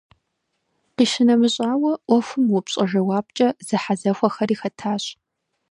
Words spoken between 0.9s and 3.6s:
Къищынэмыщӏауэ, ӏуэхум упщӏэ–жэуапкӏэ